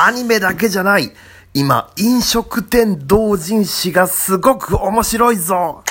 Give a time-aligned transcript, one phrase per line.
[0.00, 1.10] アニメだけじゃない。
[1.54, 5.82] 今、飲食店同人誌がすごく面白いぞ。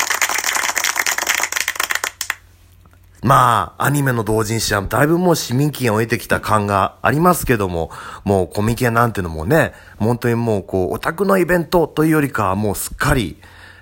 [3.22, 7.92] まあ、アニメの同人誌はだいぶもう市民権を得てきた感がありますけども、
[8.24, 13.36] もうコミケなんてのもね、本当にもうこう、オタクのイベントというよりかはもうすっかり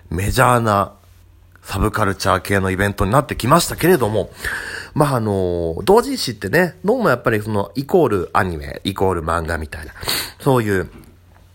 [0.10, 0.94] メジャーな
[1.62, 4.32] サブカルチャー系のイベントになってきましたけれども、
[4.96, 9.94] まああの、同人誌ってね、どうもやっぱりその、イコールアニメ、イコール漫画みたいな、
[10.40, 10.90] そういう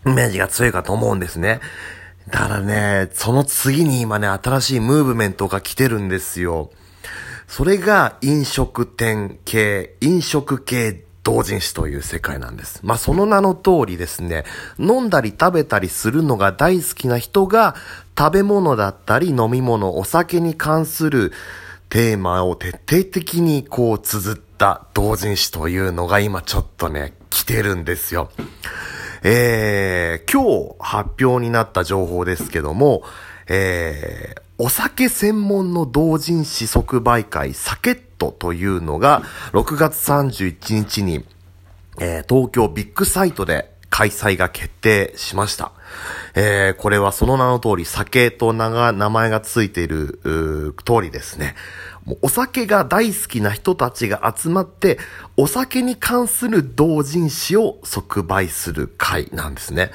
[0.05, 1.59] イメージが強いかと思うんですね。
[2.29, 6.69] ただね、その次に今ね、新しいムーブメントが来てるんですよ。
[7.47, 12.79] それが飲食店系、飲食系同人誌という世界なんです。
[12.83, 14.45] まあ、その名の通りですね、
[14.77, 17.75] 飲んだり食べたりするのが大好きな人が、
[18.15, 21.33] 食べ物だったり飲み物、お酒に関する
[21.91, 28.31] テーマを徹底的にこう綴った同人誌というのが今ちょっとね、来てるんですよ。
[29.23, 33.03] えー、今日発表になった情報ですけども、
[33.49, 41.25] えー、お酒専門の同人誌即売会サケットというのが6月31日に、
[41.99, 45.73] えー、東京ビッグサイトで開催が決定しました。
[46.33, 51.55] えー、これはその名の通り、酒と名が、名前がついている、通りですね。
[52.05, 54.97] もうお酒が大好きな人たちが集まって、
[55.35, 59.91] お酒に関する同人誌を即売する会なんですね。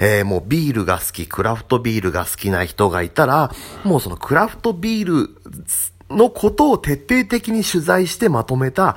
[0.00, 3.52] えー、もうビールが好き、クラフトビールが好きな人がいたら、
[3.84, 5.36] もうそのクラフトビール
[6.08, 8.96] のことを徹底的に取材してまとめた、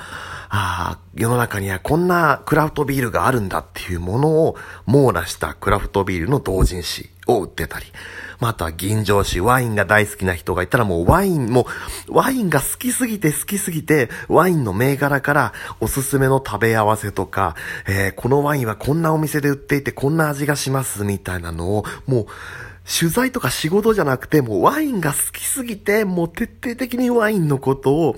[0.50, 7.86] ああ世の中にはこんなクラフトビールがあるんだっていうものを網羅したクラフトビールの同人誌を売ってたり、
[8.40, 11.68] また銀醸酒、ワインが大好きな人がいたらもうワイン、も
[12.08, 17.56] うワインが好きすぎて好きすぎて、ワインの銘柄からおすすめの食べ合わせとか、
[17.88, 22.26] えー、このワインはこんなお店で売っていてこんな味がしますみたいなのを、もう、
[22.88, 28.16] 取材とか仕事じゃなくて、もうワインが好きすぎて、もう徹底的にワインのことを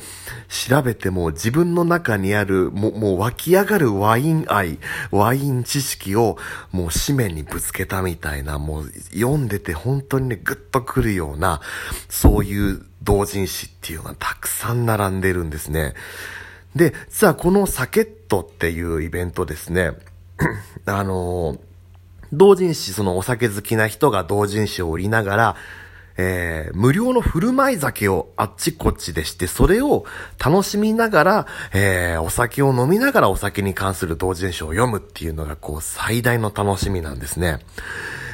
[0.48, 4.78] 調べても自分の中にある、もう、もう湧き上がるワイン愛、
[5.10, 6.38] ワイン知識を
[6.72, 11.62] もう紙面にぶつけたみたいな、もう読んでて本当にね、グッとくるような、
[12.08, 15.96] そういう同人誌っていうのがたくさん並んでるんですね。
[16.76, 19.94] で、実はこのサケットっていうイベントですね、
[20.86, 21.69] あのー
[22.34, 25.56] 同人誌、そのお酒好きな人が同人誌を売りながら、
[26.22, 30.06] えー、無料の振る舞い酒をあっちこっちでして、それを
[30.38, 37.60] 楽しみながら、えー、お酒を飲みながらお酒に関する同人誌を読むっていうのが、こう、最大の楽しみなんですね。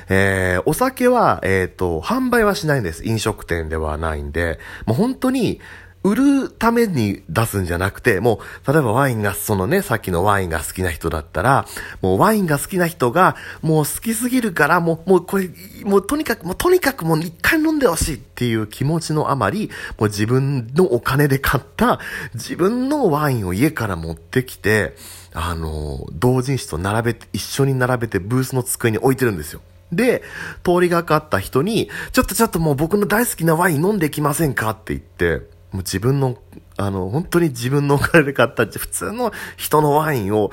[0.09, 3.05] えー、お酒は、えっ、ー、と、販売はしないんです。
[3.05, 5.61] 飲食店ではないんで、もう本当に、
[6.05, 11.65] 売るために出すんじゃなくて、もう、例えばワインが、そのね、さっきのワインが好きな人だったら、
[12.03, 15.49] もうワインが好きな人が、もう好きすぎるから、もう、もうこれ、
[15.83, 21.99] もうとにかく、もうとにかくもう一回飲んでほしいっていう気持ちのあまり、もう自分のお金で買った
[22.35, 24.95] 自分のワインを家から持ってきて、
[25.33, 29.61] あの、同人誌と並べて、一緒に並べてブースの机に置いてるんですよ。
[29.91, 30.21] で、
[30.63, 36.37] 通りがかった人に、ちょっとちょっともう僕の大好きなワイン飲んできませんかって言って、もう自分の、
[36.77, 40.51] あの、本当に自分のお金で買った普通の人のワインを、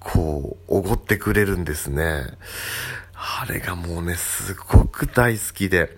[0.00, 2.24] こう、おごってくれるんですね。
[3.14, 5.96] あれがもうね、すごく大好きで、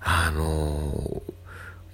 [0.00, 1.22] あの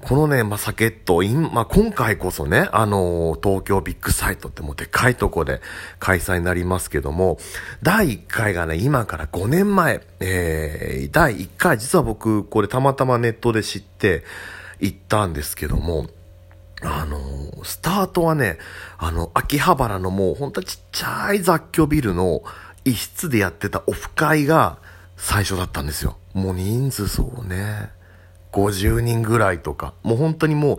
[0.02, 5.60] このね、まあ、サケット、まあ、今回こそね、あの東京ビッグサイトってもうでかいとこで
[6.00, 7.38] 開催になりますけども、
[7.82, 14.24] 第1回がね、今から5年前、えー、第1回、実は僕、これたまたまネットで知って、
[14.82, 16.08] 行ったんですけども、
[16.82, 17.18] あの、
[17.64, 18.58] スタートはね、
[18.98, 22.42] あの、秋葉原のもうほんとちっちゃい雑居ビルの
[22.84, 24.78] 一室でやってたオフ会が
[25.16, 26.18] 最初だったんですよ。
[26.34, 27.90] もう人数そうね、
[28.50, 30.78] 50人ぐらいとか、もう本当にもう、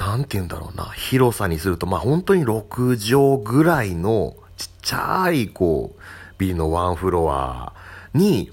[0.00, 6.00] なんて言うんだろうな、広さにすると、まあ本当に6畳ぐらいのちっちゃい、こう、
[6.38, 7.74] ビルのワンフロア
[8.12, 8.50] に、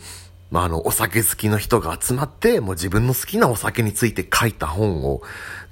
[0.50, 5.22] まあ、あの、お酒好きの人が集まって、もう自分の好きなお酒について書いた本を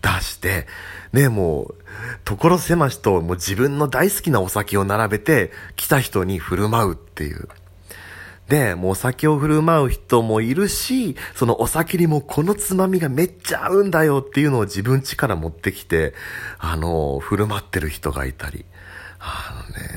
[0.01, 0.67] 出して、
[1.13, 1.75] ね、もう、
[2.25, 7.47] 所狭しと、もう自分の大好きなお酒を並べて、来た人に振る舞うっていう。
[8.49, 16.13] で、もうお酒を振る舞う人もいるし、そのお酒にもこのつまみがめっちゃ合うんだよっていうのを自分家から持ってきて、
[16.59, 18.65] あの、振る舞ってる人がいたり。
[19.19, 19.94] あのね、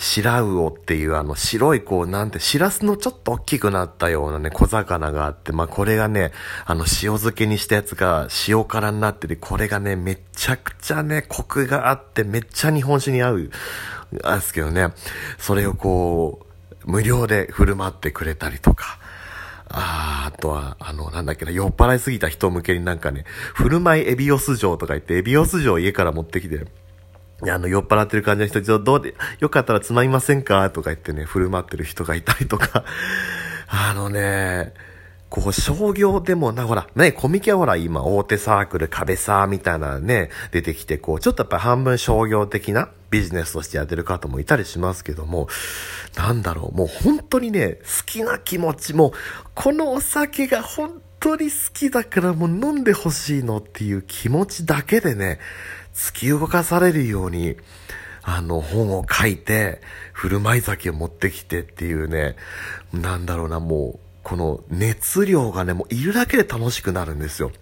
[0.00, 6.32] 白魚っていうあの白いこうなんて、しらすのちょっと大きくなったようなね、小魚があって、まあこれがね、
[6.64, 13.50] あの塩漬けにしたやつが塩辛になってて、これがね、めちゃくちゃね、コクがあって、めっちゃ日本酒に合う
[14.24, 14.88] あですけどね、
[15.38, 16.46] それをこ
[16.86, 18.98] う、無料で振る舞ってくれたりとか、
[19.68, 23.24] ああとは、あの、なんだっけな、酔っ払いすぎた人向けになんかね、
[23.54, 26.66] 振る舞いエビオス城とか言って、エビオス城を家から持ってきて、
[27.48, 30.68] あの、酔っ払ってる感じの人、どうで、よかったらつまみませんか？
[30.70, 32.84] とか言ってね、振る舞ってる人がいたりとか、
[33.68, 34.74] あのね、
[35.30, 45.48] こう、商業でもな、ほら、ね、コミケはほら、今、大手サークル、壁サーみたいなね、出てきて、こう、ちょっとやっぱ半分商業的なビジネスとしてやってる方もいたりしますけども、
[46.16, 49.12] なんだろう、もう本当にね、好きな気持ちも、
[49.54, 55.38] このお酒が本当に好きだからもう飲んでほしいのっていう気持ちだけでね、
[55.94, 57.56] 突き動かされるように、
[58.22, 59.80] あの、本を書いて、
[60.12, 62.36] 振る舞い酒を持ってきてっていうね、
[62.92, 67.52] なんだろうな、もう、この熱量がね、もういるだけで楽しくなるんですよ。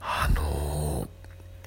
[0.00, 1.66] あのー、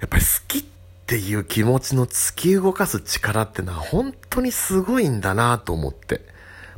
[0.00, 0.62] やっぱり好きっ
[1.06, 6.31] ていう気持ちの突き動かす力ってのは本当にすごいんだなと思って。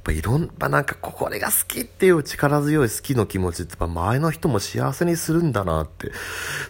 [0.04, 6.12] ぱいろんな、なんかこれが好きっていう力強い好きの気持ちってやっぱ前の人も幸せにするんだなって、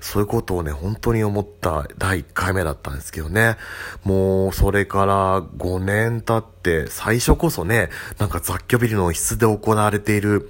[0.01, 3.57] そういうことをね、本当に思った第1回目だったんですけどね。
[4.05, 10.49] もう、それから5年経って、最初こそね、なんか雑居ビルの一室で行われている、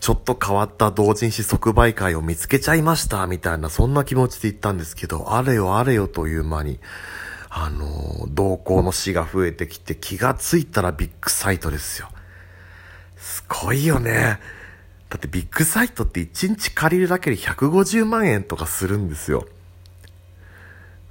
[0.00, 6.78] ちょっと変わった同人誌即売会を見つけちゃいました、みたいな、そんな気持ちで言ったんですけど、あれよあれよという間に、
[7.48, 12.08] あの、同好の士が増えてきて気がついたらビッグサイトですよ。
[13.26, 14.38] すごいよね。
[15.10, 19.48] だってビッグサイトって1日借りるだけで150万円とかするんですよ。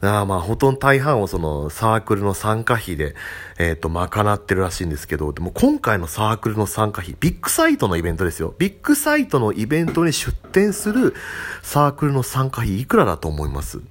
[0.02, 3.16] あまあ、ほとんど大半をそのサークルの参加費で、
[3.58, 8.54] えっ、ー、と、賄ってるらしいんですけど、でも今回のサークルの参加費、ビッグサイトのイベントですよ。
[8.60, 11.16] ビッグサイトのイベントに出展する
[11.64, 13.82] サークルの参加費いくらだと思います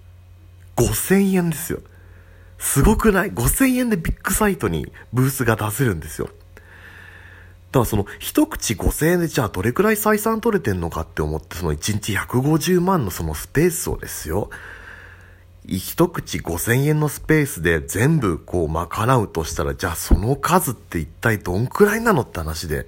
[0.76, 1.80] ?5000 円ですよ。
[2.58, 6.30] すごくない ?5000 円でビッグサイトにブースが出せるんですよ。
[7.74, 14.48] だからその一口5000円でじゃあどれくらい採算取れてんのかって思ってその1日150万のそのスペースをですよ。
[15.66, 22.86] 一口5000円のスペースで全部こう賄うとしたらじゃあその数って一体どんくらいなのって話で。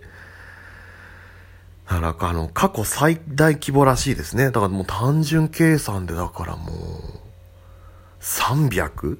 [1.91, 4.47] だからあの過去最大規模らしいですね。
[4.47, 6.75] だからもう単純計算でだからもう
[8.21, 9.19] 300?300、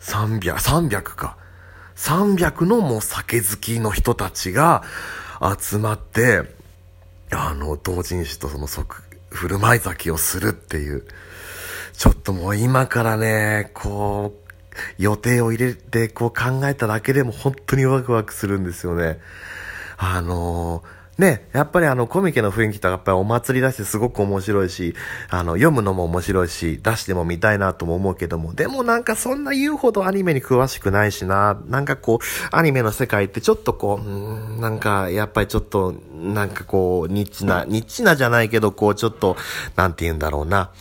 [0.00, 1.38] 300か。
[2.02, 4.82] 300のもう酒好きの人たちが
[5.60, 6.42] 集まって、
[7.30, 11.04] あの、同人誌とその即、振る舞い酒をするっていう。
[11.92, 14.52] ちょっともう今からね、こう、
[14.98, 19.20] 予定を入れてこう考えただけでも本当にワクワクするんですよね。
[19.96, 24.96] あのーね、やっぱりあのコミケの雰囲気とかやっぱりお祭り出してすごく面白いし、
[25.30, 39.36] あの読むのも面白いし、出しても見たいなとも思うけども、でもなんかそんな言うほどアニメに詳しくないしな、なんかこう、アニメの世界ってちょっとこう、うんなんかやっぱりちょっと、なんかこう、ニッチな、ニッチなじゃないけど、こうちょっと、
[39.76, 40.72] なんて言うんだろうな、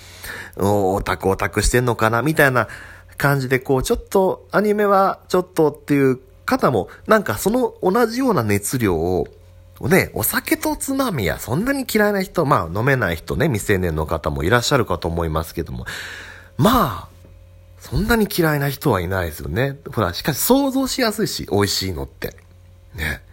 [0.58, 2.68] オタクオタクしてんのかな、みたいな
[3.18, 9.28] 感じでこう、ちょっとアニメはちょっとっていう方も、なんかその同じような熱量を、
[9.90, 15.86] ね、お酒とつまみやそんなに嫌いな人、まあ飲めない人ね、未成年の方もいらっしゃるかと思いますけども、
[16.58, 17.12] まあ、
[17.80, 19.78] そんなに嫌いな人はいないですよね。
[19.92, 22.36] ほら、しかし想像しやすいし、美味しいのって。
[22.96, 23.24] ね。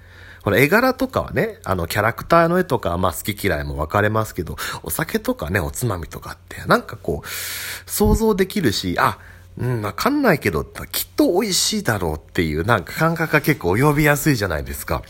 [0.42, 9.18] ほら、絵柄とかはね、あの、キャラクターの絵とかは、まあ、好き嫌いも分かれますけど、お酒とかね、おつまみとかって、なんかこう、想像できるし、あ、
[9.58, 15.02] うん、わかんないけど、きっと美味しいだろうっていう、なんか感覚が結構及びやすいじゃないですか。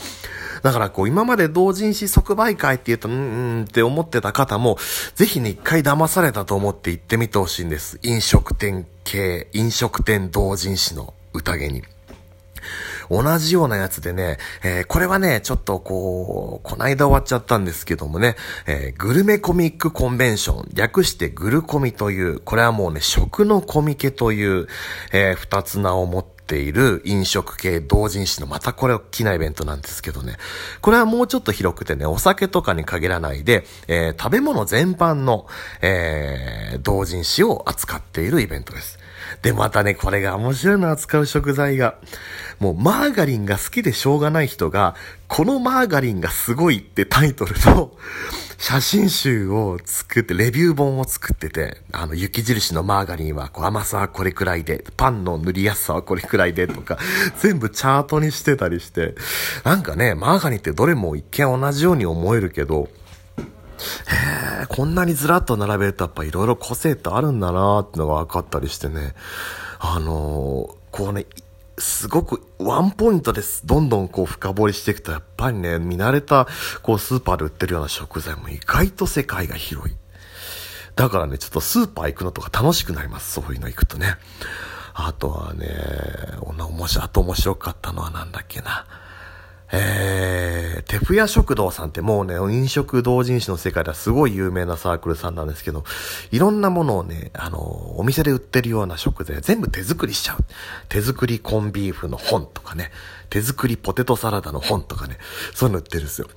[0.62, 4.78] だからこう今まで同人誌即売会って言うと、んうんって思ってた方も、
[5.14, 7.98] ぜひね、一回騙されたと思って行ってみてほしいんです。
[8.02, 11.82] 飲食店系、飲食店同人誌の宴に。
[13.10, 18.36] 同じようなやつでね、えー、これはね、ちょっとこう、こないだ終わっちゃったんですけどもね、
[18.66, 24.68] えー、グルメコミックコンベンション、略してグルコミという、これはもうね、食のコミケという、
[25.12, 30.36] えー、二つ名を持ってている飲食系同人誌のまたこれ大きなイベントなんですけどね。
[30.80, 35.46] これはもうちょっと広くてね、お酒とかに限らないで、えー、食べ物全般の、
[35.82, 38.97] えー、同人誌を扱っているイベントです。
[39.42, 41.96] で、またね、これが面白いの扱う食材が、
[42.58, 44.94] もうマーガリンが好きでしょうがない人が、
[45.28, 47.92] このマーガリンがすごいってタイトルの
[48.58, 56.98] 写真集を作って、レビュー本を作ってて、あの、雪印のマーガリンはこう甘さはこれくらいで、パンの塗りやすさはこれくらいでとか、
[57.38, 59.14] 全部チャートにしてたりして、
[59.62, 62.88] なんかね、マーガリンってどれも一見同じように思えるけど、
[63.78, 69.14] へえ、こんなにずらっと並べるとやっぱいろいろ個性ってあるんだなーってのが分かったりしてね、
[69.78, 71.26] あのー、こうね、
[71.78, 73.66] すごくワンポイントです。
[73.66, 76.48] どんどんこう深掘りしていくと、やっぱりね、見慣れた、
[76.82, 79.96] こうスーパーで売ってるような食材も意外と世界が広い。
[80.96, 83.32] だからね、ちょっとスーパー行くのとか楽しくなります。
[83.32, 84.16] そういうの行くとね。
[84.94, 85.68] あとはね、
[86.40, 88.84] おな、面白、あと面白かったのはなんだっけな。
[89.70, 95.84] えー、テフヤ食堂さんってもうね、飲食同人誌の世界ではすごい有名なサークルさんなんですけど、
[96.30, 97.58] いろんなものをね、あの、
[97.98, 100.44] お店で売ってるような食材全部手作りしちゃう。
[100.88, 102.90] 手作りコンビーフの本とかね、
[103.28, 105.18] 手作りポテトサラダの本とかね、
[105.54, 106.28] そういうの売ってるんですよ。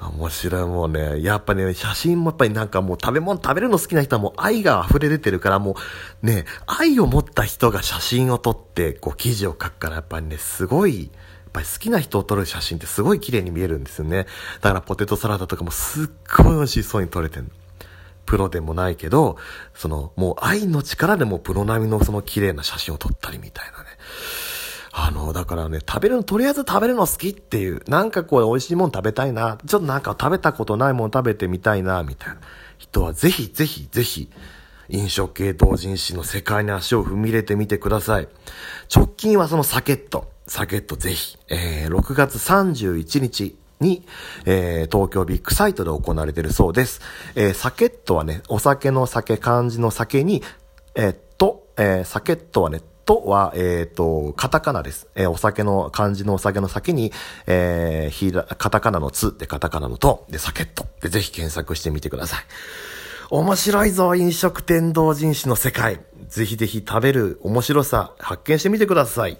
[0.00, 5.76] 面白いもうね、やっぱね、写真もやっぱりなんかもう食べ物食べるの好きな人はもう愛が溢れ出てるからも
[6.22, 11.10] うね、愛を持った人が写真を撮ってこう記事を書くからやっぱりね、すごい
[11.52, 14.26] ぱり好きな人を撮る写真ってすごい綺麗に見えるんですよね。
[14.60, 17.50] だからポテトサラダとかもすっごい美味しそうに撮れてる
[18.26, 19.36] プロでもないけど、
[19.74, 23.84] その、もう愛の力でもプロ並みのその綺麗な写真を撮ったりみたいなね。
[24.92, 32.40] あの、だからね、食べるの、とりあえず食べるの好きっていう、なんかこう美味しいもの食べたいな、ちょっとなんか食べたことないもの食べてみたいな、みたいな
[32.78, 34.30] 人はぜひぜひぜひ、
[34.90, 38.28] 飲食系同人誌の世界に足を踏み入れてみてください。
[38.94, 40.30] 直近はそのサケット。
[40.46, 44.04] サケットぜひ、えー、6月31日に、
[44.44, 47.00] えー、東京ビッグサイトで行われているそうです。
[47.34, 50.42] えー、サケットはね、お酒の酒、漢字の酒に、
[50.94, 52.80] えー、と、えー、サケットはね、
[53.10, 55.08] とは、え、ー、と、カタカナです。
[55.16, 57.12] えー、お酒の、漢字のお酒の酒に、
[57.46, 60.86] えー、ひら、カタカナのつでカタカナのと、で、サケット。
[61.00, 62.40] で、ぜひ検索してみてください。
[63.32, 66.00] 面白いぞ、飲食店同人誌の世界。
[66.26, 69.38] ぜひぜひ食べる面白さ発見してみてください。